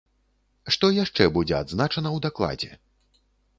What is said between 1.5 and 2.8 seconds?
адзначана ў дакладзе?